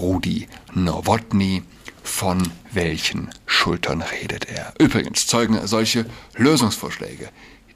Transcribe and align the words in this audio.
Rudi 0.00 0.48
Nowotny. 0.74 1.62
Von 2.02 2.50
welchen 2.72 3.28
Schultern 3.44 4.00
redet 4.00 4.48
er? 4.48 4.72
Übrigens 4.78 5.26
zeugen 5.26 5.66
solche 5.66 6.06
Lösungsvorschläge 6.36 7.28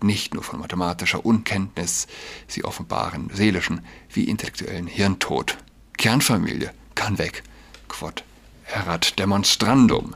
nicht 0.02 0.34
nur 0.34 0.42
von 0.42 0.60
mathematischer 0.60 1.24
Unkenntnis, 1.24 2.06
sie 2.46 2.64
offenbaren 2.64 3.30
seelischen 3.32 3.80
wie 4.12 4.24
intellektuellen 4.24 4.86
Hirntod. 4.86 5.56
Kernfamilie 5.96 6.72
kann 6.94 7.18
weg. 7.18 7.42
Quod 7.88 8.24
erat 8.66 9.18
demonstrandum. 9.18 10.14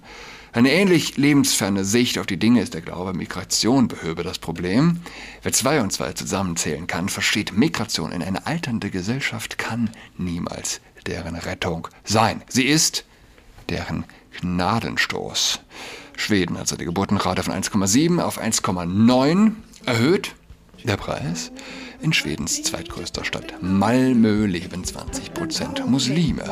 Eine 0.53 0.73
ähnlich 0.73 1.17
lebensferne 1.17 1.85
Sicht 1.85 2.19
auf 2.19 2.27
die 2.27 2.39
Dinge 2.39 2.63
ist 2.63 2.75
der 2.75 2.81
Glaube, 2.81 3.13
Migration 3.13 3.87
behöbe 3.87 4.23
das 4.23 4.39
Problem. 4.39 5.01
Wer 5.43 5.53
zwei 5.53 5.81
und 5.81 5.93
zwei 5.93 6.13
zusammenzählen 6.13 6.87
kann, 6.87 7.09
versteht, 7.09 7.53
Migration 7.53 8.13
in 8.13 8.23
eine 8.23 8.47
alternde 8.47 8.91
Gesellschaft 8.91 9.59
kann 9.59 9.91
niemals 10.17 10.81
deren 11.09 11.37
Rettung 11.37 11.89
sein. 12.05 12.43
Sie 12.49 12.67
ist 12.67 13.05
deren 13.69 14.05
Gnadenstoß. 14.41 15.61
Schweden 16.17 16.59
hat 16.59 16.69
seine 16.69 16.85
Geburtenrate 16.85 17.43
von 17.43 17.55
1,7 17.55 18.21
auf 18.21 18.41
1,9 18.41 19.53
erhöht. 19.87 20.35
Der 20.85 20.97
Preis? 20.97 21.51
In 22.01 22.13
Schwedens 22.13 22.63
zweitgrößter 22.63 23.25
Stadt 23.25 23.55
Malmö 23.61 24.47
leben 24.47 24.85
20 24.85 25.35
Prozent 25.35 25.85
Muslime. 25.89 26.45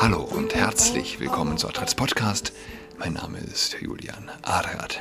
Hallo 0.00 0.22
und 0.22 0.54
herzlich 0.54 1.20
willkommen 1.20 1.58
zu 1.58 1.68
Adrats 1.68 1.94
Podcast. 1.94 2.52
Mein 2.98 3.12
Name 3.12 3.38
ist 3.38 3.76
Julian 3.80 4.30
Adrat. 4.42 5.00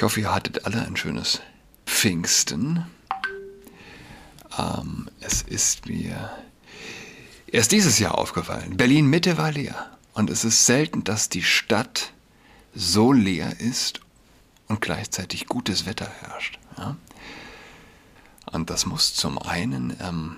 Ich 0.00 0.02
hoffe, 0.02 0.20
ihr 0.20 0.34
hattet 0.34 0.64
alle 0.64 0.80
ein 0.86 0.96
schönes 0.96 1.42
Pfingsten. 1.84 2.86
Ähm, 4.58 5.10
es 5.20 5.42
ist 5.42 5.88
mir 5.88 6.30
erst 7.46 7.70
dieses 7.70 7.98
Jahr 7.98 8.16
aufgefallen. 8.16 8.78
Berlin 8.78 9.04
Mitte 9.04 9.36
war 9.36 9.52
leer. 9.52 9.98
Und 10.14 10.30
es 10.30 10.42
ist 10.42 10.64
selten, 10.64 11.04
dass 11.04 11.28
die 11.28 11.42
Stadt 11.42 12.14
so 12.74 13.12
leer 13.12 13.60
ist 13.60 14.00
und 14.68 14.80
gleichzeitig 14.80 15.48
gutes 15.48 15.84
Wetter 15.84 16.10
herrscht. 16.22 16.58
Ja? 16.78 16.96
Und 18.52 18.70
das 18.70 18.86
muss 18.86 19.12
zum 19.12 19.36
einen 19.36 19.94
ähm, 20.00 20.36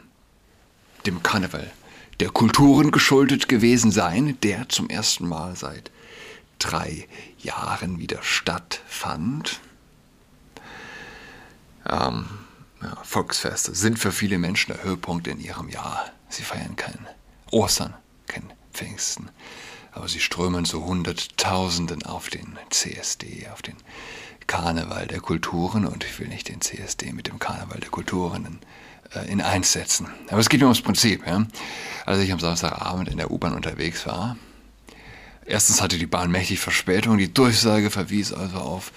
dem 1.07 1.23
Karneval 1.23 1.71
der 2.19 2.31
Kulturen 2.31 2.91
geschuldet 2.91 3.49
gewesen 3.49 3.93
sein, 3.93 4.37
der 4.43 4.69
zum 4.69 4.91
ersten 4.91 5.29
Mal 5.29 5.55
seit 5.55 5.93
drei 6.63 7.09
Jahren 7.39 7.99
wieder 7.99 8.23
stattfand. 8.23 9.61
Ähm, 11.89 12.27
ja, 12.83 12.97
Volksfeste 13.03 13.75
sind 13.75 13.99
für 13.99 14.13
viele 14.13 14.39
Menschen 14.39 14.73
der 14.73 14.83
Höhepunkt 14.83 15.27
in 15.27 15.41
ihrem 15.41 15.69
Jahr. 15.69 16.11
Sie 16.29 16.43
feiern 16.43 16.77
kein 16.77 17.07
Ostern, 17.51 17.95
kein 18.27 18.53
Pfingsten, 18.73 19.31
aber 19.93 20.09
sie 20.09 20.21
strömen 20.21 20.65
zu 20.65 20.85
Hunderttausenden 20.85 22.05
auf 22.05 22.29
den 22.29 22.59
CSD, 22.71 23.49
auf 23.53 23.63
den 23.63 23.77
Karneval 24.47 25.07
der 25.07 25.21
Kulturen 25.21 25.87
und 25.87 26.05
ich 26.05 26.19
will 26.19 26.29
nicht 26.29 26.49
den 26.49 26.61
CSD 26.61 27.13
mit 27.13 27.27
dem 27.29 27.39
Karneval 27.39 27.81
der 27.81 27.91
Kulturen 27.91 28.47
in, 28.47 28.59
äh, 29.15 29.31
in 29.31 29.41
eins 29.41 29.73
setzen. 29.73 30.09
Aber 30.29 30.41
es 30.41 30.49
geht 30.49 30.61
nur 30.61 30.69
ums 30.69 30.83
Prinzip. 30.83 31.27
Ja? 31.27 31.47
Als 32.07 32.19
ich 32.21 32.33
am 32.33 32.41
Samstagabend 32.41 33.09
in 33.09 33.19
der 33.19 33.31
U-Bahn 33.31 33.55
unterwegs 33.55 34.07
war, 34.07 34.37
erstens 35.47 35.81
hatte 35.81 35.98
die 35.98 36.07
Bahn 36.07 36.31
mächtig 36.31 36.61
Verspätung, 36.61 37.19
die 37.19 37.33
Durchsage 37.33 37.91
verwies 37.91 38.33
also 38.33 38.59
auf 38.59 38.93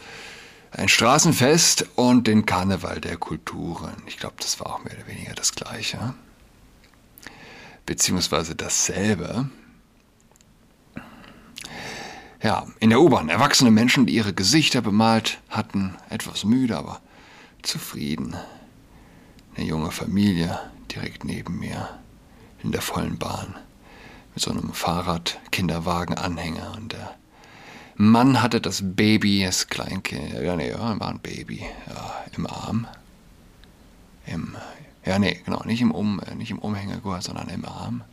ein 0.71 0.89
Straßenfest 0.89 1.87
und 1.95 2.27
den 2.27 2.45
Karneval 2.45 2.99
der 2.99 3.17
Kulturen. 3.17 3.95
Ich 4.07 4.17
glaube, 4.17 4.35
das 4.39 4.59
war 4.59 4.67
auch 4.67 4.83
mehr 4.83 4.93
oder 4.97 5.07
weniger 5.07 5.33
das 5.33 5.53
Gleiche. 5.53 6.13
Beziehungsweise 7.85 8.55
dasselbe. 8.55 9.49
Ja, 12.43 12.67
in 12.79 12.89
der 12.89 12.99
U-Bahn 12.99 13.29
erwachsene 13.29 13.71
Menschen, 13.71 14.05
die 14.05 14.15
ihre 14.15 14.33
Gesichter 14.33 14.81
bemalt 14.81 15.39
hatten, 15.49 15.95
etwas 16.09 16.43
müde, 16.43 16.77
aber 16.77 17.01
zufrieden. 17.61 18.35
Eine 19.55 19.65
junge 19.65 19.91
Familie 19.91 20.59
direkt 20.91 21.23
neben 21.23 21.59
mir 21.59 21.99
in 22.61 22.71
der 22.71 22.81
vollen 22.81 23.17
Bahn 23.17 23.55
mit 24.35 24.43
so 24.43 24.51
einem 24.51 24.73
Fahrrad, 24.73 25.39
Kinderwagen, 25.51 26.15
Anhänger 26.15 26.73
und 26.75 26.91
der 26.91 27.15
Mann 27.95 28.41
hatte 28.41 28.59
das 28.59 28.81
Baby, 28.83 29.43
das 29.45 29.67
Kleinkind, 29.67 30.33
ja, 30.33 30.57
nee, 30.57 30.69
ja, 30.69 30.99
war 30.99 31.07
ein 31.07 31.19
Baby, 31.19 31.65
ja, 31.87 32.25
im 32.35 32.45
Arm. 32.45 32.87
Im, 34.27 34.57
ja, 35.05 35.17
nee, 35.17 35.39
genau, 35.45 35.63
nicht 35.63 35.81
im, 35.81 35.91
um, 35.91 36.19
nicht 36.35 36.51
im 36.51 36.59
Umhängegur, 36.59 37.21
sondern 37.21 37.47
im 37.47 37.63
Arm. 37.63 38.03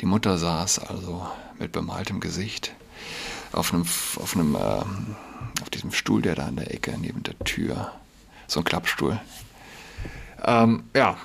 Die 0.00 0.06
Mutter 0.06 0.38
saß 0.38 0.80
also 0.80 1.24
mit 1.60 1.70
bemaltem 1.70 2.18
Gesicht 2.18 2.72
auf 3.52 3.72
einem, 3.72 3.82
auf 3.82 4.34
einem, 4.34 4.56
ähm, 4.56 5.16
auf 5.60 5.70
diesem 5.70 5.92
Stuhl, 5.92 6.20
der 6.20 6.34
da 6.34 6.46
an 6.46 6.56
der 6.56 6.74
Ecke 6.74 6.96
neben 6.98 7.22
der 7.22 7.38
Tür, 7.40 7.92
so 8.48 8.60
ein 8.60 8.64
Klappstuhl. 8.64 9.20
Ähm, 10.42 10.82
ja. 10.96 11.16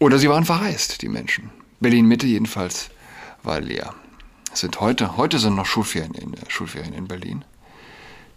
Oder 0.00 0.18
sie 0.18 0.28
waren 0.28 0.44
verreist, 0.44 1.02
die 1.02 1.08
Menschen. 1.08 1.50
Berlin 1.84 2.06
Mitte 2.06 2.26
jedenfalls 2.26 2.88
war 3.42 3.60
leer 3.60 3.94
sind 4.56 4.80
heute, 4.80 5.18
heute 5.18 5.38
sind 5.38 5.54
noch 5.54 5.66
Schulferien 5.66 6.14
in, 6.14 6.32
äh, 6.32 6.38
Schulferien 6.48 6.94
in 6.94 7.08
Berlin. 7.08 7.44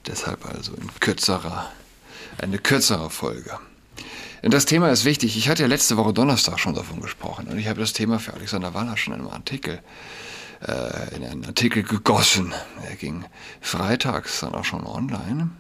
Deshalb 0.05 0.45
also 0.45 0.73
in 0.73 0.89
kürzerer, 0.99 1.71
eine 2.41 2.57
kürzere 2.57 3.09
Folge. 3.09 3.57
Und 4.41 4.53
das 4.53 4.65
Thema 4.65 4.89
ist 4.89 5.05
wichtig. 5.05 5.37
Ich 5.37 5.47
hatte 5.47 5.63
ja 5.63 5.69
letzte 5.69 5.95
Woche 5.95 6.11
Donnerstag 6.11 6.59
schon 6.59 6.75
davon 6.75 6.99
gesprochen 6.99 7.47
und 7.47 7.57
ich 7.57 7.69
habe 7.69 7.79
das 7.79 7.93
Thema 7.93 8.19
für 8.19 8.33
Alexander 8.33 8.73
Waller 8.73 8.97
schon 8.97 9.13
in 9.13 9.21
einem 9.21 9.29
Artikel, 9.29 9.81
äh, 10.61 11.15
in 11.15 11.23
einen 11.23 11.45
Artikel 11.45 11.83
gegossen. 11.83 12.53
Er 12.85 12.97
ging 12.97 13.23
freitags 13.61 14.41
dann 14.41 14.55
auch 14.55 14.65
schon 14.65 14.85
online. 14.85 15.51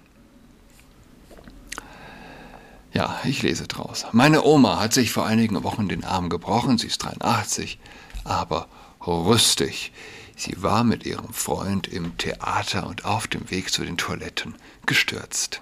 Ja, 2.93 3.19
ich 3.25 3.43
lese 3.43 3.67
draus. 3.67 4.05
Meine 4.11 4.43
Oma 4.43 4.79
hat 4.79 4.93
sich 4.93 5.11
vor 5.11 5.25
einigen 5.25 5.63
Wochen 5.63 5.87
den 5.87 6.03
Arm 6.03 6.29
gebrochen. 6.29 6.77
Sie 6.77 6.87
ist 6.87 6.99
83, 6.99 7.79
aber 8.23 8.67
rüstig. 9.05 9.91
Sie 10.35 10.61
war 10.61 10.83
mit 10.83 11.05
ihrem 11.05 11.33
Freund 11.33 11.87
im 11.87 12.17
Theater 12.17 12.87
und 12.87 13.05
auf 13.05 13.27
dem 13.27 13.49
Weg 13.49 13.71
zu 13.71 13.83
den 13.83 13.97
Toiletten 13.97 14.55
gestürzt. 14.85 15.61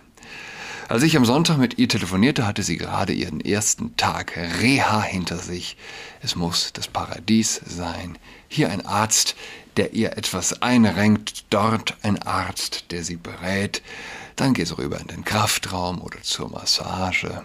Als 0.88 1.02
ich 1.02 1.18
am 1.18 1.26
Sonntag 1.26 1.58
mit 1.58 1.80
ihr 1.80 1.88
telefonierte, 1.88 2.46
hatte 2.46 2.62
sie 2.62 2.78
gerade 2.78 3.12
ihren 3.12 3.42
ersten 3.42 3.98
Tag 3.98 4.38
Reha 4.38 5.02
hinter 5.02 5.40
sich. 5.40 5.78
Es 6.22 6.36
muss 6.36 6.74
das 6.74 6.88
Paradies 6.88 7.60
sein. 7.66 8.20
Hier 8.48 8.70
ein 8.70 8.86
Arzt, 8.86 9.36
der 9.78 9.94
ihr 9.94 10.16
etwas 10.16 10.62
einrenkt, 10.62 11.46
dort 11.50 11.98
ein 12.04 12.22
Arzt, 12.22 12.92
der 12.92 13.04
sie 13.04 13.16
berät. 13.16 13.82
Dann 14.36 14.54
geht 14.54 14.68
sie 14.68 14.78
rüber 14.78 15.00
in 15.00 15.08
den 15.08 15.24
Kraftraum 15.24 16.02
oder 16.02 16.22
zur 16.22 16.50
Massage. 16.50 17.44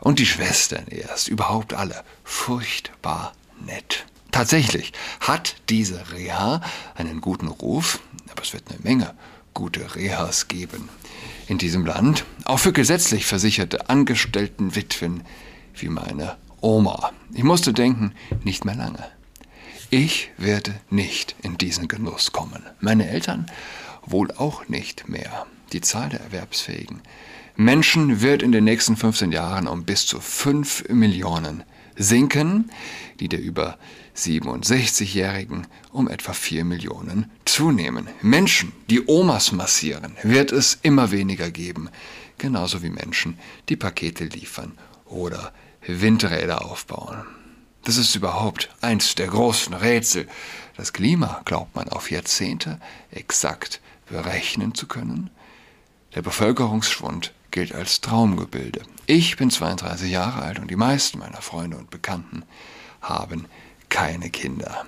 Und 0.00 0.18
die 0.18 0.26
Schwestern 0.26 0.86
erst, 0.88 1.28
überhaupt 1.28 1.74
alle, 1.74 2.04
furchtbar 2.24 3.32
nett. 3.64 4.06
Tatsächlich 4.30 4.92
hat 5.20 5.56
diese 5.68 6.12
Reha 6.12 6.60
einen 6.94 7.20
guten 7.20 7.48
Ruf, 7.48 8.00
aber 8.30 8.42
es 8.42 8.52
wird 8.52 8.64
eine 8.68 8.80
Menge 8.80 9.14
gute 9.54 9.96
Rehas 9.96 10.48
geben 10.48 10.88
in 11.48 11.58
diesem 11.58 11.84
Land, 11.84 12.24
auch 12.44 12.58
für 12.58 12.72
gesetzlich 12.72 13.26
versicherte 13.26 13.88
Angestelltenwitwen 13.88 15.24
wie 15.74 15.88
meine 15.88 16.36
Oma. 16.60 17.12
Ich 17.32 17.42
musste 17.42 17.72
denken, 17.72 18.12
nicht 18.44 18.64
mehr 18.64 18.76
lange. 18.76 19.04
Ich 19.90 20.30
werde 20.36 20.78
nicht 20.90 21.34
in 21.42 21.56
diesen 21.56 21.88
Genuss 21.88 22.32
kommen. 22.32 22.62
Meine 22.80 23.08
Eltern 23.08 23.50
wohl 24.04 24.30
auch 24.32 24.68
nicht 24.68 25.08
mehr. 25.08 25.46
Die 25.72 25.80
Zahl 25.80 26.08
der 26.08 26.20
Erwerbsfähigen 26.20 27.02
Menschen 27.56 28.20
wird 28.20 28.42
in 28.42 28.52
den 28.52 28.64
nächsten 28.64 28.96
15 28.96 29.32
Jahren 29.32 29.66
um 29.66 29.84
bis 29.84 30.06
zu 30.06 30.20
5 30.20 30.90
Millionen 30.90 31.64
sinken, 31.96 32.70
die 33.18 33.28
der 33.28 33.40
über 33.40 33.76
67-Jährigen 34.16 35.66
um 35.90 36.08
etwa 36.08 36.32
4 36.32 36.64
Millionen 36.64 37.30
zunehmen. 37.44 38.08
Menschen, 38.22 38.72
die 38.88 39.08
Omas 39.08 39.50
massieren, 39.50 40.16
wird 40.22 40.52
es 40.52 40.78
immer 40.82 41.10
weniger 41.10 41.50
geben, 41.50 41.90
genauso 42.38 42.82
wie 42.84 42.90
Menschen, 42.90 43.38
die 43.68 43.76
Pakete 43.76 44.24
liefern 44.24 44.78
oder 45.04 45.52
Windräder 45.84 46.64
aufbauen. 46.64 47.24
Das 47.82 47.96
ist 47.96 48.14
überhaupt 48.14 48.70
eins 48.80 49.16
der 49.16 49.26
großen 49.26 49.74
Rätsel. 49.74 50.28
Das 50.76 50.92
Klima 50.92 51.42
glaubt 51.44 51.74
man 51.74 51.88
auf 51.88 52.10
Jahrzehnte 52.10 52.80
exakt 53.10 53.80
berechnen 54.08 54.74
zu 54.74 54.86
können. 54.86 55.30
Der 56.18 56.24
Bevölkerungsschwund 56.24 57.32
gilt 57.52 57.72
als 57.72 58.00
Traumgebilde. 58.00 58.82
Ich 59.06 59.36
bin 59.36 59.52
32 59.52 60.10
Jahre 60.10 60.42
alt 60.42 60.58
und 60.58 60.68
die 60.68 60.74
meisten 60.74 61.20
meiner 61.20 61.40
Freunde 61.40 61.76
und 61.76 61.90
Bekannten 61.90 62.42
haben 63.00 63.46
keine 63.88 64.28
Kinder. 64.28 64.84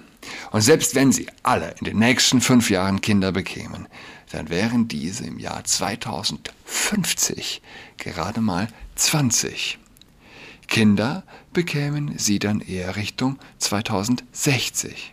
Und 0.51 0.63
selbst 0.63 0.97
wenn 0.97 1.13
sie 1.13 1.29
alle 1.45 1.73
in 1.79 1.85
den 1.85 2.01
nächsten 2.01 2.41
fünf 2.41 2.69
Jahren 2.69 3.01
Kinder 3.01 3.31
bekämen, 3.31 3.87
dann 4.33 4.49
wären 4.49 4.89
diese 4.89 5.25
im 5.25 5.39
Jahr 5.39 5.63
2050 5.63 7.63
gerade 7.97 8.41
mal 8.41 8.67
20. 8.97 9.79
Kinder 10.67 11.23
bekämen 11.53 12.19
sie 12.19 12.41
dann 12.41 12.61
eher 12.61 12.97
Richtung 12.97 13.39
2060. 13.59 15.13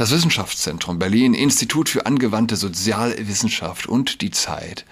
Das 0.00 0.12
Wissenschaftszentrum 0.12 0.98
Berlin, 0.98 1.34
Institut 1.34 1.90
für 1.90 2.06
angewandte 2.06 2.56
Sozialwissenschaft 2.56 3.86
und 3.86 4.22
die 4.22 4.30
Zeit 4.30 4.86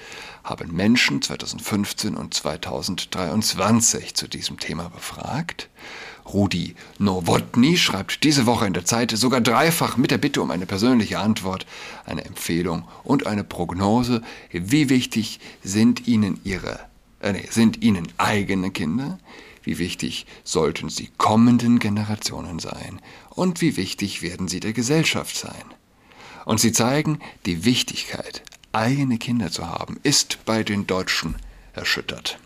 haben 0.45 0.77
Menschen 0.77 1.23
2015 1.23 2.15
und 2.15 2.35
2023 2.35 4.15
zu 4.15 4.29
diesem 4.29 4.59
Thema 4.59 4.91
befragt. 4.91 5.71
Rudi 6.27 6.75
Nowotny 6.99 7.79
schreibt 7.79 8.23
diese 8.23 8.45
Woche 8.45 8.67
in 8.67 8.75
der 8.75 8.85
Zeit 8.85 9.13
sogar 9.13 9.41
dreifach 9.41 9.97
mit 9.97 10.11
der 10.11 10.19
Bitte 10.19 10.43
um 10.43 10.51
eine 10.51 10.67
persönliche 10.67 11.21
Antwort, 11.21 11.65
eine 12.05 12.27
Empfehlung 12.27 12.87
und 13.03 13.27
eine 13.27 13.45
Prognose. 13.45 14.21
Wie 14.53 14.91
wichtig 14.91 15.41
sind 15.65 16.07
Ihnen 16.07 16.39
Ihre, 16.45 16.81
äh, 17.21 17.33
nee, 17.33 17.49
sind 17.49 17.83
Ihnen 17.83 18.09
eigene 18.19 18.71
Kinder? 18.71 19.19
Wie 19.69 19.77
wichtig 19.77 20.25
sollten 20.45 20.89
sie 20.89 21.11
kommenden 21.19 21.79
Generationen 21.79 22.59
sein? 22.59 23.03
Und 23.29 23.61
wie 23.61 23.77
wichtig 23.77 24.23
werden 24.23 24.49
sie 24.49 24.61
der 24.61 24.73
Gesellschaft 24.73 25.37
sein? 25.37 25.63
Und 26.47 26.59
sie 26.59 26.73
zeigen, 26.73 27.19
die 27.45 27.67
Wichtigkeit 27.67 28.43
eigene 28.73 29.19
Kinder 29.19 29.51
zu 29.51 29.67
haben, 29.67 30.01
ist 30.03 30.39
bei 30.47 30.63
den 30.65 30.87
Deutschen 30.87 31.37
erschüttert. 31.75 32.39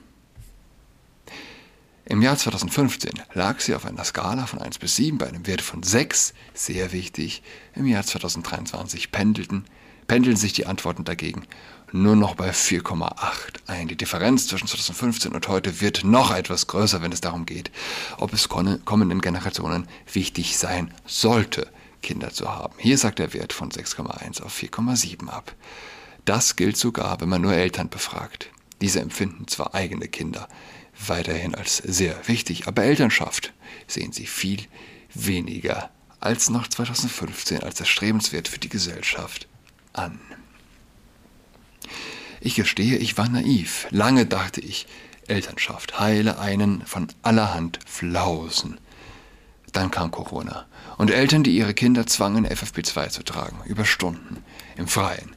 Im 2.07 2.23
Jahr 2.23 2.37
2015 2.37 3.13
lag 3.35 3.61
sie 3.61 3.77
auf 3.77 3.87
einer 3.87 4.03
Skala 4.03 4.47
von 4.47 4.59
1 4.59 4.81
bis 4.81 4.97
7 4.97 5.19
bei 5.19 5.29
einem 5.29 5.47
Wert 5.47 5.63
von 5.63 5.85
6, 5.85 6.35
sehr 6.55 6.91
wichtig. 6.91 7.45
Im 7.77 7.87
Jahr 7.87 8.03
2023 8.03 9.13
pendelten, 9.13 9.65
pendeln 10.09 10.37
sich 10.37 10.55
die 10.55 10.67
Antworten 10.67 11.05
dagegen 11.05 11.47
nur 11.93 12.17
noch 12.17 12.35
bei 12.35 12.51
4,8 12.51 13.15
ein. 13.67 13.89
Die 13.89 13.97
Differenz 13.97 14.47
zwischen 14.47 14.67
2015 14.67 15.33
und 15.33 15.49
heute 15.49 15.81
wird 15.81 16.05
noch 16.05 16.35
etwas 16.35 16.67
größer, 16.67 17.03
wenn 17.03 17.13
es 17.13 17.21
darum 17.21 17.47
geht, 17.47 17.71
ob 18.19 18.33
es 18.33 18.49
kommenden 18.49 19.21
Generationen 19.21 19.87
wichtig 20.13 20.59
sein 20.59 20.93
sollte, 21.07 21.69
Kinder 22.03 22.31
zu 22.31 22.51
haben. 22.51 22.75
Hier 22.79 22.99
sagt 22.99 23.19
der 23.19 23.33
Wert 23.33 23.53
von 23.53 23.71
6,1 23.71 24.43
auf 24.43 24.57
4,7 24.59 25.29
ab. 25.29 25.55
Das 26.25 26.57
gilt 26.57 26.77
sogar, 26.77 27.21
wenn 27.21 27.29
man 27.29 27.43
nur 27.43 27.55
Eltern 27.55 27.89
befragt. 27.89 28.51
Diese 28.81 29.01
empfinden 29.01 29.47
zwar 29.49 29.75
eigene 29.75 30.09
Kinder 30.09 30.49
weiterhin 31.07 31.55
als 31.55 31.79
sehr 31.79 32.17
wichtig, 32.29 32.67
aber 32.69 32.85
Elternschaft 32.85 33.53
sehen 33.87 34.13
sie 34.13 34.27
viel 34.27 34.67
weniger 35.15 35.91
als 36.21 36.51
noch 36.51 36.69
2015 36.69 37.63
als 37.63 37.81
erstrebenswert 37.81 38.49
für 38.49 38.59
die 38.59 38.69
Gesellschaft 38.69 39.49
an. 39.93 40.21
Ich 42.45 42.57
gestehe, 42.57 42.97
ich 42.97 43.17
war 43.17 43.29
naiv. 43.29 43.87
Lange 43.91 44.27
dachte 44.27 44.61
ich, 44.61 44.87
Elternschaft 45.29 46.01
heile 46.01 46.39
einen 46.39 46.85
von 46.85 47.09
allerhand 47.23 47.79
Flausen. 47.87 48.79
Dann 49.73 49.91
kam 49.91 50.11
Corona 50.11 50.67
und 50.99 51.11
Eltern, 51.11 51.45
die 51.45 51.57
ihre 51.57 51.73
Kinder 51.73 52.07
zwangen, 52.07 52.47
FFP2 52.47 53.09
zu 53.09 53.23
tragen, 53.23 53.59
über 53.65 53.85
Stunden, 53.85 54.45
im 54.77 54.89
Freien, 54.89 55.35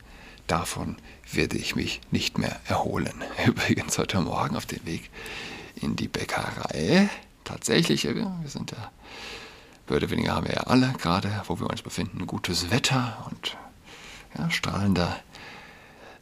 Davon 0.47 0.97
werde 1.31 1.57
ich 1.57 1.75
mich 1.75 2.01
nicht 2.11 2.37
mehr 2.37 2.59
erholen. 2.67 3.23
Übrigens 3.45 3.97
heute 3.97 4.21
Morgen 4.21 4.55
auf 4.55 4.65
dem 4.65 4.85
Weg 4.85 5.09
in 5.75 5.95
die 5.95 6.07
Bäckerei. 6.07 7.09
Tatsächlich, 7.43 8.03
wir 8.03 8.31
sind 8.45 8.71
ja, 8.71 8.91
würde 9.87 10.09
weniger 10.09 10.35
haben 10.35 10.47
wir 10.47 10.53
ja 10.53 10.61
alle 10.61 10.93
gerade, 10.99 11.43
wo 11.47 11.59
wir 11.59 11.69
uns 11.69 11.81
befinden, 11.81 12.27
gutes 12.27 12.69
Wetter 12.69 13.25
und 13.29 13.57
ja, 14.37 14.49
strahlender 14.51 15.19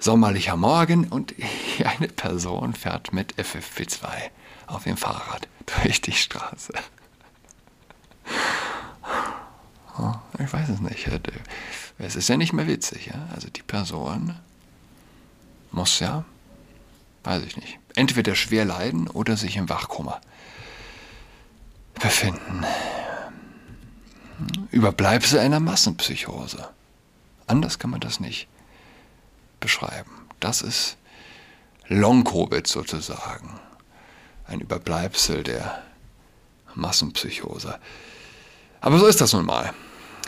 sommerlicher 0.04 0.58
Morgen 0.58 1.08
und 1.08 1.34
eine 1.86 2.08
Person 2.08 2.74
fährt 2.74 3.14
mit 3.14 3.36
FFP2 3.36 4.08
auf 4.68 4.84
dem 4.84 4.98
Fahrrad 4.98 5.48
durch 5.84 6.02
die 6.02 6.12
Straße. 6.12 6.74
Oh, 9.98 10.14
ich 10.40 10.52
weiß 10.52 10.70
es 10.70 10.80
nicht. 10.80 11.08
Es 12.00 12.16
ist 12.16 12.28
ja 12.28 12.38
nicht 12.38 12.54
mehr 12.54 12.68
witzig. 12.68 13.12
Also 13.34 13.50
die 13.50 13.62
Person 13.62 14.36
muss 15.72 16.00
ja, 16.00 16.26
weiß 17.24 17.44
ich 17.44 17.56
nicht, 17.58 17.80
entweder 17.96 18.36
schwer 18.36 18.66
leiden 18.66 19.08
oder 19.08 19.38
sich 19.38 19.56
im 19.56 19.70
Wachkoma 19.70 20.20
befinden. 21.94 22.66
Überbleibsel 24.72 25.40
einer 25.40 25.60
Massenpsychose. 25.60 26.68
Anders 27.48 27.80
kann 27.80 27.92
man 27.92 28.00
das 28.00 28.20
nicht 28.20 28.48
beschreiben. 29.63 30.12
Das 30.39 30.62
ist 30.62 30.98
Long-Covid 31.88 32.68
sozusagen. 32.68 33.60
Ein 34.45 34.60
Überbleibsel 34.60 35.42
der 35.42 35.81
Massenpsychose. 36.75 37.80
Aber 38.81 39.00
so 39.00 39.07
ist 39.07 39.21
das 39.21 39.33
nun 39.33 39.45
mal. 39.45 39.74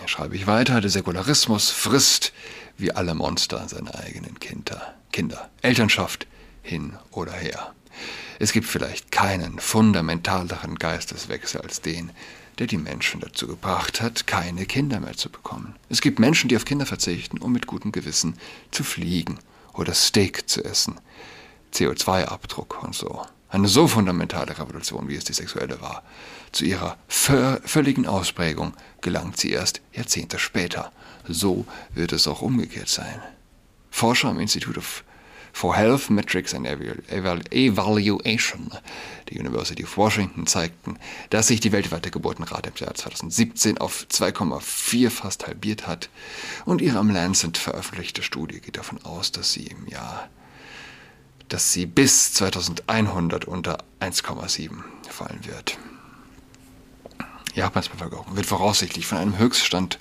Schreibe 0.05 0.35
ich 0.35 0.47
weiter, 0.47 0.79
der 0.79 0.89
Säkularismus 0.89 1.69
frisst 1.69 2.31
wie 2.77 2.91
alle 2.91 3.13
Monster 3.13 3.67
seine 3.67 3.93
eigenen 3.95 4.39
Kinder. 4.39 4.95
Kinder. 5.11 5.49
Elternschaft 5.61 6.27
hin 6.61 6.97
oder 7.11 7.33
her. 7.33 7.73
Es 8.39 8.51
gibt 8.51 8.67
vielleicht 8.67 9.11
keinen 9.11 9.59
fundamentaleren 9.59 10.75
Geisteswechsel 10.75 11.61
als 11.61 11.81
den, 11.81 12.11
der 12.59 12.67
die 12.67 12.77
Menschen 12.77 13.19
dazu 13.21 13.47
gebracht 13.47 14.01
hat, 14.01 14.27
keine 14.27 14.65
Kinder 14.65 14.99
mehr 14.99 15.15
zu 15.15 15.29
bekommen. 15.29 15.75
Es 15.89 16.01
gibt 16.01 16.19
Menschen, 16.19 16.47
die 16.47 16.55
auf 16.55 16.65
Kinder 16.65 16.85
verzichten, 16.85 17.37
um 17.37 17.51
mit 17.51 17.67
gutem 17.67 17.91
Gewissen 17.91 18.37
zu 18.71 18.83
fliegen 18.83 19.39
oder 19.73 19.93
Steak 19.93 20.49
zu 20.49 20.63
essen, 20.63 20.95
CO2-Abdruck 21.73 22.83
und 22.83 22.95
so. 22.95 23.25
Eine 23.49 23.67
so 23.67 23.87
fundamentale 23.87 24.57
Revolution, 24.57 25.07
wie 25.07 25.15
es 25.15 25.23
die 25.23 25.33
sexuelle 25.33 25.79
war. 25.81 26.03
Zu 26.51 26.65
ihrer 26.65 26.97
völligen 27.07 28.05
Ausprägung 28.05 28.73
gelangt 29.01 29.37
sie 29.37 29.51
erst 29.51 29.81
Jahrzehnte 29.93 30.39
später. 30.39 30.91
So 31.27 31.65
wird 31.93 32.11
es 32.11 32.27
auch 32.27 32.41
umgekehrt 32.41 32.89
sein. 32.89 33.21
Forscher 33.91 34.29
am 34.29 34.39
Institute 34.39 34.81
for 35.56 35.74
Health 35.74 36.10
Metrics 36.10 36.54
and 36.54 36.68
Evaluation 36.68 38.72
der 39.30 39.40
University 39.40 39.86
of 39.86 39.96
Washington 39.96 40.48
zeigten, 40.48 41.00
dass 41.30 41.48
sich 41.48 41.62
die 41.62 41.72
weltweite 41.72 42.12
Geburtenrate 42.12 42.72
im 42.72 42.75
Jahr 42.75 42.94
2017 42.94 43.78
auf 43.78 44.06
2,4 44.12 45.10
fast 45.10 45.48
halbiert 45.48 45.88
hat 45.88 46.10
und 46.66 46.81
ihre 46.81 47.00
am 47.00 47.10
Lancet 47.10 47.57
veröffentlichte 47.57 48.22
Studie 48.22 48.60
geht 48.60 48.75
davon 48.75 49.00
aus, 49.06 49.31
dass 49.31 49.54
sie 49.54 49.68
im 49.68 49.88
Jahr 49.88 50.28
dass 51.48 51.72
sie 51.72 51.86
bis 51.86 52.34
2100 52.34 53.45
unter 53.45 53.78
1,7 54.02 54.71
fallen 55.07 55.45
wird. 55.45 55.78
Japans 57.56 57.88
Bevölkerung 57.88 58.35
wird 58.35 58.45
voraussichtlich 58.45 59.07
von 59.07 59.18
einem 59.18 59.38
Höchststand 59.38 59.97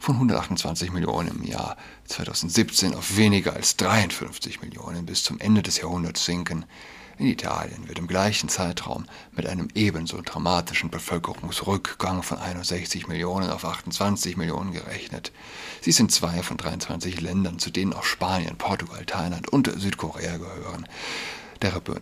von 0.00 0.14
128 0.14 0.90
Millionen 0.90 1.28
im 1.28 1.44
Jahr 1.44 1.76
2017 2.06 2.94
auf 2.94 3.18
weniger 3.18 3.52
als 3.52 3.76
53 3.76 4.62
Millionen 4.62 5.04
bis 5.04 5.22
zum 5.22 5.38
Ende 5.38 5.62
des 5.62 5.76
Jahrhunderts 5.76 6.24
sinken. 6.24 6.64
In 7.18 7.26
Italien 7.26 7.86
wird 7.88 7.98
im 7.98 8.06
gleichen 8.06 8.48
Zeitraum 8.48 9.04
mit 9.32 9.46
einem 9.46 9.68
ebenso 9.74 10.20
dramatischen 10.22 10.90
Bevölkerungsrückgang 10.90 12.22
von 12.22 12.38
61 12.38 13.06
Millionen 13.06 13.50
auf 13.50 13.66
28 13.66 14.38
Millionen 14.38 14.72
gerechnet. 14.72 15.30
Sie 15.82 15.92
sind 15.92 16.10
zwei 16.10 16.42
von 16.42 16.56
23 16.56 17.20
Ländern, 17.20 17.58
zu 17.58 17.70
denen 17.70 17.92
auch 17.92 18.04
Spanien, 18.04 18.56
Portugal, 18.56 19.04
Thailand 19.04 19.48
und 19.50 19.70
Südkorea 19.78 20.38
gehören 20.38 20.88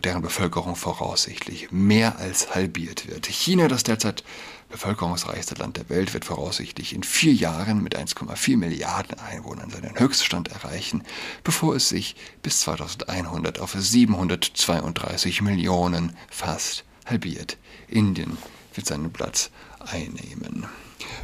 deren 0.03 0.21
Bevölkerung 0.21 0.75
voraussichtlich 0.75 1.71
mehr 1.71 2.17
als 2.19 2.53
halbiert 2.55 3.07
wird. 3.07 3.27
China, 3.27 3.67
das 3.67 3.83
derzeit 3.83 4.23
bevölkerungsreichste 4.69 5.55
Land 5.55 5.77
der 5.77 5.89
Welt, 5.89 6.13
wird 6.13 6.25
voraussichtlich 6.25 6.93
in 6.93 7.03
vier 7.03 7.33
Jahren 7.33 7.83
mit 7.83 7.97
1,4 7.97 8.57
Milliarden 8.57 9.19
Einwohnern 9.19 9.69
seinen 9.69 9.99
Höchststand 9.99 10.49
erreichen, 10.49 11.03
bevor 11.43 11.75
es 11.75 11.89
sich 11.89 12.15
bis 12.41 12.61
2100 12.61 13.59
auf 13.59 13.73
732 13.73 15.41
Millionen 15.41 16.15
fast 16.29 16.83
halbiert. 17.05 17.57
Indien 17.87 18.37
wird 18.73 18.87
seinen 18.87 19.11
Platz 19.11 19.51
einnehmen. 19.79 20.65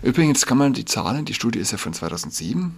Übrigens 0.01 0.46
kann 0.46 0.58
man 0.58 0.74
die 0.74 0.86
Zahlen, 0.86 1.25
die 1.25 1.34
Studie 1.34 1.60
ist 1.60 1.72
ja 1.72 1.77
von 1.77 1.93
2007, 1.93 2.77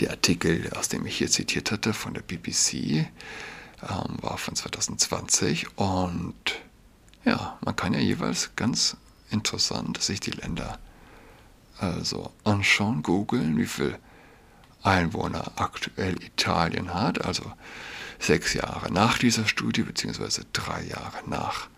der 0.00 0.10
Artikel, 0.10 0.70
aus 0.76 0.88
dem 0.88 1.06
ich 1.06 1.18
hier 1.18 1.30
zitiert 1.30 1.70
hatte, 1.70 1.92
von 1.92 2.14
der 2.14 2.22
BBC, 2.22 3.06
ähm, 3.88 4.16
war 4.20 4.38
von 4.38 4.54
2020 4.54 5.78
und 5.78 6.34
ja, 7.24 7.58
man 7.64 7.76
kann 7.76 7.92
ja 7.92 8.00
jeweils 8.00 8.50
ganz 8.56 8.96
interessant 9.30 10.00
sich 10.02 10.20
die 10.20 10.30
Länder 10.30 10.78
also 11.78 12.32
anschauen, 12.44 13.02
googeln, 13.02 13.56
wie 13.56 13.66
viel 13.66 13.98
Einwohner 14.82 15.52
aktuell 15.56 16.22
Italien 16.22 16.92
hat, 16.92 17.24
also 17.24 17.44
sechs 18.18 18.52
Jahre 18.54 18.92
nach 18.92 19.18
dieser 19.18 19.46
Studie, 19.46 19.82
beziehungsweise 19.82 20.44
drei 20.52 20.82
Jahre 20.82 21.18
nach 21.26 21.68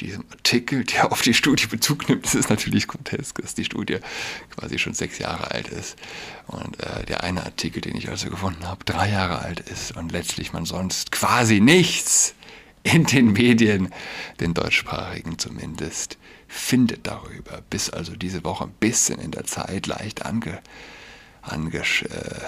diesem 0.00 0.24
Artikel, 0.30 0.84
der 0.84 1.12
auf 1.12 1.22
die 1.22 1.34
Studie 1.34 1.66
Bezug 1.66 2.08
nimmt, 2.08 2.24
das 2.24 2.34
ist 2.34 2.50
natürlich 2.50 2.88
grotesk, 2.88 3.40
dass 3.40 3.54
die 3.54 3.64
Studie 3.64 3.98
quasi 4.56 4.78
schon 4.78 4.94
sechs 4.94 5.18
Jahre 5.18 5.50
alt 5.50 5.68
ist. 5.68 5.96
Und 6.46 6.80
äh, 6.80 7.04
der 7.06 7.22
eine 7.22 7.44
Artikel, 7.44 7.80
den 7.80 7.96
ich 7.96 8.08
also 8.08 8.30
gefunden 8.30 8.66
habe, 8.66 8.84
drei 8.84 9.10
Jahre 9.10 9.40
alt 9.40 9.60
ist 9.60 9.96
und 9.96 10.12
letztlich 10.12 10.52
man 10.52 10.64
sonst 10.64 11.12
quasi 11.12 11.60
nichts 11.60 12.34
in 12.82 13.04
den 13.04 13.32
Medien, 13.32 13.92
den 14.40 14.54
deutschsprachigen 14.54 15.38
zumindest, 15.38 16.16
findet 16.48 17.06
darüber. 17.06 17.62
Bis 17.70 17.90
also 17.90 18.16
diese 18.16 18.42
Woche 18.44 18.64
ein 18.64 18.74
bisschen 18.80 19.20
in 19.20 19.30
der 19.30 19.44
Zeit 19.44 19.86
leicht 19.86 20.24
ange, 20.24 20.60
angesch, 21.42 22.02
äh, 22.02 22.40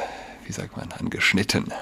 wie 0.46 0.52
sagt 0.52 0.76
man, 0.76 0.90
angeschnitten. 0.92 1.72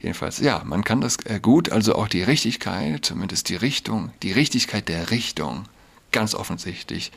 Jedenfalls, 0.00 0.38
ja, 0.38 0.62
man 0.64 0.84
kann 0.84 1.00
das 1.00 1.16
äh, 1.24 1.40
gut, 1.40 1.70
also 1.70 1.94
auch 1.94 2.08
die 2.08 2.22
Richtigkeit, 2.22 3.04
zumindest 3.04 3.48
die 3.48 3.56
Richtung, 3.56 4.10
die 4.22 4.32
Richtigkeit 4.32 4.88
der 4.88 5.10
Richtung, 5.10 5.64
ganz 6.12 6.34
offensichtlich, 6.34 7.12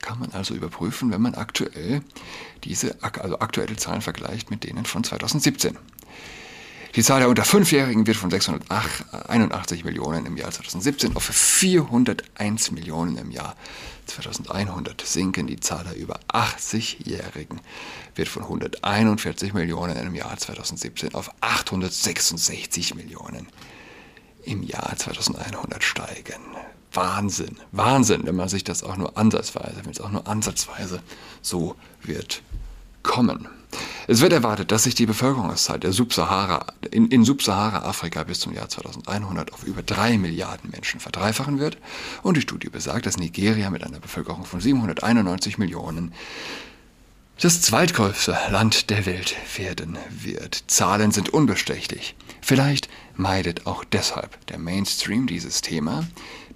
kann 0.00 0.18
man 0.18 0.32
also 0.32 0.54
überprüfen, 0.54 1.10
wenn 1.12 1.22
man 1.22 1.34
aktuell 1.34 2.02
diese, 2.64 2.96
also 3.02 3.38
aktuelle 3.38 3.76
Zahlen 3.76 4.02
vergleicht 4.02 4.50
mit 4.50 4.64
denen 4.64 4.84
von 4.84 5.04
2017. 5.04 5.78
Die 6.94 7.02
Zahl 7.02 7.20
der 7.20 7.30
unter 7.30 7.46
Fünfjährigen 7.46 8.06
wird 8.06 8.18
von 8.18 8.30
681 8.30 9.82
Millionen 9.82 10.26
im 10.26 10.36
Jahr 10.36 10.50
2017 10.50 11.16
auf 11.16 11.24
401 11.24 12.70
Millionen 12.70 13.16
im 13.16 13.30
Jahr 13.30 13.56
2100 14.04 15.00
sinken. 15.00 15.46
Die 15.46 15.58
Zahl 15.58 15.84
der 15.84 15.96
über 15.96 16.20
80-Jährigen 16.30 17.62
wird 18.14 18.28
von 18.28 18.42
141 18.42 19.54
Millionen 19.54 19.96
im 19.96 20.14
Jahr 20.14 20.36
2017 20.36 21.14
auf 21.14 21.30
866 21.40 22.94
Millionen 22.94 23.48
im 24.44 24.62
Jahr 24.62 24.94
2100 24.94 25.82
steigen. 25.82 26.42
Wahnsinn, 26.92 27.56
Wahnsinn, 27.70 28.26
wenn 28.26 28.36
man 28.36 28.50
sich 28.50 28.64
das 28.64 28.82
auch 28.82 28.98
nur 28.98 29.16
ansatzweise, 29.16 29.80
wenn 29.82 29.92
es 29.92 30.00
auch 30.02 30.10
nur 30.10 30.28
ansatzweise 30.28 31.02
so 31.40 31.74
wird 32.02 32.42
kommen. 33.02 33.48
Es 34.08 34.20
wird 34.20 34.32
erwartet, 34.32 34.72
dass 34.72 34.84
sich 34.84 34.94
die 34.94 35.06
Bevölkerungszahl 35.06 35.78
der 35.78 35.92
Subsahara, 35.92 36.66
in, 36.90 37.08
in 37.08 37.24
Subsahara-Afrika 37.24 38.24
bis 38.24 38.40
zum 38.40 38.52
Jahr 38.52 38.68
2100 38.68 39.52
auf 39.52 39.64
über 39.64 39.82
drei 39.82 40.18
Milliarden 40.18 40.70
Menschen 40.70 41.00
verdreifachen 41.00 41.58
wird. 41.58 41.78
Und 42.22 42.36
die 42.36 42.40
Studie 42.40 42.68
besagt, 42.68 43.06
dass 43.06 43.16
Nigeria 43.16 43.70
mit 43.70 43.84
einer 43.84 44.00
Bevölkerung 44.00 44.44
von 44.44 44.60
791 44.60 45.58
Millionen 45.58 46.12
das 47.40 47.60
zweitgrößte 47.62 48.36
Land 48.50 48.90
der 48.90 49.06
Welt 49.06 49.34
werden 49.56 49.98
wird. 50.10 50.64
Zahlen 50.66 51.10
sind 51.10 51.30
unbestechlich. 51.30 52.14
Vielleicht 52.40 52.88
meidet 53.16 53.66
auch 53.66 53.84
deshalb 53.84 54.44
der 54.46 54.58
Mainstream 54.58 55.26
dieses 55.26 55.60
Thema 55.60 56.04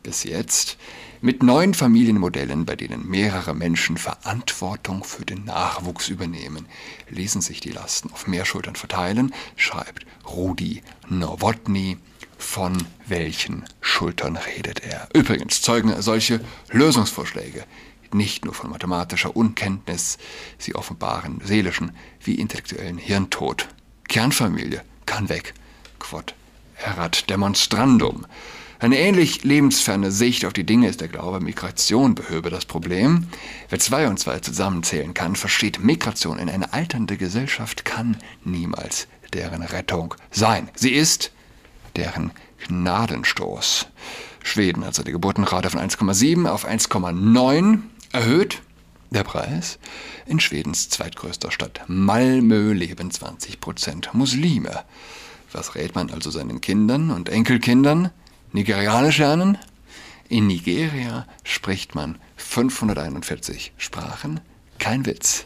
bis 0.02 0.22
jetzt 0.22 0.76
mit 1.20 1.42
neuen 1.42 1.74
Familienmodellen, 1.74 2.66
bei 2.66 2.76
denen 2.76 3.08
mehrere 3.08 3.54
Menschen 3.54 3.96
Verantwortung 3.96 5.04
für 5.04 5.24
den 5.24 5.44
Nachwuchs 5.44 6.08
übernehmen, 6.08 6.66
ließen 7.10 7.40
sich 7.40 7.60
die 7.60 7.70
Lasten 7.70 8.10
auf 8.12 8.26
mehr 8.26 8.44
Schultern 8.44 8.76
verteilen, 8.76 9.34
schreibt 9.56 10.06
Rudi 10.26 10.82
Nowotny. 11.08 11.98
Von 12.38 12.76
welchen 13.06 13.64
Schultern 13.80 14.36
redet 14.36 14.80
er? 14.80 15.08
Übrigens 15.14 15.62
zeugen 15.62 15.94
solche 16.02 16.40
Lösungsvorschläge 16.70 17.64
nicht 18.12 18.44
nur 18.44 18.54
von 18.54 18.70
mathematischer 18.70 19.34
Unkenntnis, 19.36 20.18
sie 20.58 20.74
offenbaren 20.74 21.40
seelischen 21.44 21.92
wie 22.22 22.34
intellektuellen 22.34 22.98
Hirntod. 22.98 23.68
Kernfamilie 24.08 24.82
kann 25.06 25.28
weg. 25.28 25.54
Quod 25.98 26.34
erat 26.76 27.28
demonstrandum. 27.30 28.26
Eine 28.78 28.98
ähnlich 28.98 29.42
lebensferne 29.42 30.12
Sicht 30.12 30.44
auf 30.44 30.52
die 30.52 30.64
Dinge 30.64 30.88
ist 30.88 31.00
der 31.00 31.08
Glaube, 31.08 31.40
Migration 31.40 32.14
behöbe 32.14 32.50
das 32.50 32.66
Problem. 32.66 33.26
Wer 33.70 33.78
zwei 33.78 34.06
und 34.06 34.18
zwei 34.18 34.40
zusammenzählen 34.40 35.14
kann, 35.14 35.34
versteht, 35.34 35.82
Migration 35.82 36.38
in 36.38 36.50
eine 36.50 36.74
alternde 36.74 37.16
Gesellschaft 37.16 37.86
kann 37.86 38.18
niemals 38.44 39.08
deren 39.32 39.62
Rettung 39.62 40.14
sein. 40.30 40.68
Sie 40.74 40.92
ist 40.92 41.32
deren 41.96 42.32
Gnadenstoß. 42.68 43.86
Schweden 44.42 44.84
hat 44.84 44.94
seine 44.94 45.12
Geburtenrate 45.12 45.70
von 45.70 45.80
1,7 45.80 46.46
auf 46.46 46.68
1,9 46.68 47.78
erhöht. 48.12 48.60
Der 49.10 49.24
Preis? 49.24 49.78
In 50.26 50.38
Schwedens 50.38 50.90
zweitgrößter 50.90 51.50
Stadt 51.50 51.80
Malmö 51.86 52.72
leben 52.72 53.10
20 53.10 53.60
Prozent 53.60 54.10
Muslime. 54.12 54.84
Was 55.52 55.74
rät 55.76 55.94
man 55.94 56.10
also 56.10 56.30
seinen 56.30 56.60
Kindern 56.60 57.10
und 57.10 57.30
Enkelkindern? 57.30 58.10
Nigerianisch 58.56 59.18
lernen. 59.18 59.58
In 60.30 60.46
Nigeria 60.46 61.26
spricht 61.44 61.94
man 61.94 62.18
541 62.36 63.74
Sprachen. 63.76 64.40
Kein 64.78 65.04
Witz. 65.04 65.44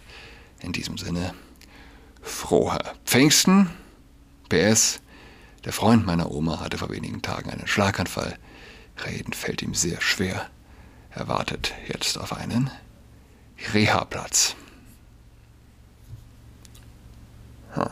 In 0.61 0.71
diesem 0.71 0.97
Sinne, 0.97 1.35
frohe 2.23 2.79
Pfingsten. 3.05 3.69
PS, 4.49 5.01
der 5.65 5.73
Freund 5.73 6.07
meiner 6.07 6.31
Oma 6.31 6.61
hatte 6.61 6.79
vor 6.79 6.91
wenigen 6.91 7.21
Tagen 7.21 7.51
einen 7.51 7.67
Schlaganfall. 7.67 8.39
Reden 9.05 9.33
fällt 9.33 9.61
ihm 9.63 9.75
sehr 9.75 10.01
schwer. 10.01 10.49
Er 11.11 11.27
wartet 11.27 11.75
jetzt 11.89 12.17
auf 12.17 12.33
einen 12.33 12.71
Reha-Platz. 13.75 14.55
Hm. 17.75 17.87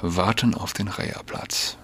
Warten 0.00 0.54
auf 0.54 0.72
den 0.72 0.88
Reha-Platz 0.88 1.76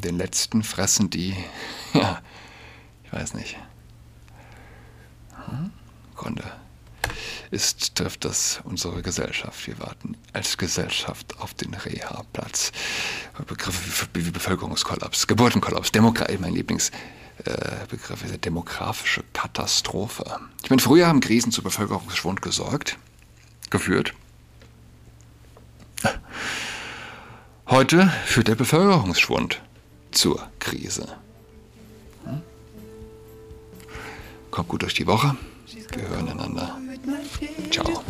den 0.00 0.16
letzten 0.16 0.62
fressen 0.62 1.10
die, 1.10 1.36
ja, 1.92 2.20
ich 3.04 3.12
weiß 3.12 3.34
nicht. 3.34 3.56
Hm? 5.46 5.70
Grunde 6.16 6.44
ist, 7.52 7.94
trifft 7.94 8.24
das 8.24 8.60
unsere 8.64 9.02
Gesellschaft. 9.02 9.66
Wir 9.66 9.78
warten 9.78 10.16
als 10.32 10.56
Gesellschaft 10.56 11.38
auf 11.38 11.52
den 11.54 11.74
Reha-Platz. 11.74 12.72
Begriffe 13.46 14.08
wie 14.14 14.30
Bevölkerungskollaps, 14.30 15.26
Geburtenkollaps, 15.26 15.92
Demokratie, 15.92 16.38
mein 16.38 16.54
Lieblingsbegriff 16.54 18.22
ist 18.24 18.30
der 18.30 18.38
demografische 18.38 19.22
Katastrophe. 19.34 20.24
Ich 20.64 20.70
meine, 20.70 20.80
früher 20.80 21.06
haben 21.06 21.20
Krisen 21.20 21.52
zu 21.52 21.62
Bevölkerungsschwund 21.62 22.40
gesorgt, 22.40 22.96
geführt. 23.68 24.14
Heute 27.66 28.10
führt 28.24 28.48
der 28.48 28.54
Bevölkerungsschwund 28.54 29.60
zur 30.12 30.48
Krise. 30.58 31.06
Hm? 32.24 32.40
Kommt 34.50 34.68
gut 34.68 34.82
durch 34.82 34.94
die 34.94 35.06
Woche. 35.06 35.36
Wir 35.94 36.08
hören 36.08 36.28
einander. 36.28 36.78
Ciao. 37.70 38.02